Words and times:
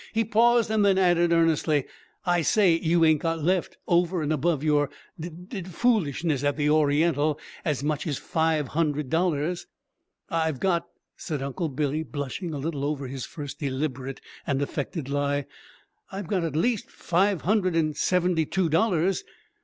He 0.13 0.23
paused, 0.25 0.71
and 0.71 0.83
then 0.83 0.97
added 0.97 1.31
earnestly, 1.31 1.85
"I 2.25 2.41
say! 2.41 2.73
You 2.75 3.05
ain't 3.05 3.21
got 3.21 3.43
left, 3.43 3.77
over 3.87 4.23
and 4.23 4.33
above 4.33 4.63
your 4.63 4.89
d 5.19 5.29
d 5.29 5.61
foolishness 5.61 6.43
at 6.43 6.57
the 6.57 6.71
Oriental, 6.71 7.39
as 7.63 7.83
much 7.83 8.07
as 8.07 8.17
five 8.17 8.69
hundred 8.69 9.11
dollars?" 9.11 9.67
"I've 10.27 10.59
got," 10.59 10.87
said 11.17 11.43
Uncle 11.43 11.69
Billy, 11.69 12.01
blushing 12.01 12.51
a 12.51 12.57
little 12.57 12.83
over 12.83 13.05
his 13.05 13.27
first 13.27 13.59
deliberate 13.59 14.21
and 14.47 14.59
affected 14.59 15.07
lie, 15.07 15.45
"I've 16.11 16.25
got 16.27 16.43
at 16.43 16.55
least 16.55 16.89
five 16.89 17.41
hundred 17.43 17.75
and 17.75 17.95
seventy 17.95 18.47
two 18.47 18.69
dollars. 18.69 19.23